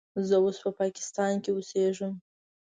زه 0.27 0.35
اوس 0.43 0.57
په 0.63 0.69
پاکستان 0.79 1.33
کې 1.43 1.49
اوسیږم. 1.53 2.13